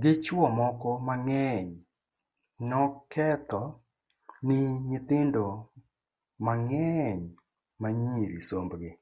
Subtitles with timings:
[0.00, 1.68] gi chuwo moko mang'eny
[2.68, 3.62] nokedho
[4.46, 5.46] ni nyithindo
[6.44, 7.20] mang'eny
[7.80, 8.92] manyiri somb gi